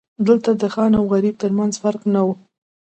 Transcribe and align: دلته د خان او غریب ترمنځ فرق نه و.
دلته 0.27 0.51
د 0.61 0.63
خان 0.73 0.91
او 0.99 1.03
غریب 1.13 1.35
ترمنځ 1.43 1.73
فرق 1.83 2.01
نه 2.13 2.21
و. 2.25 2.27